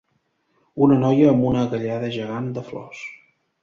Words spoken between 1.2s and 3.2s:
amb una galleda gegant de flors.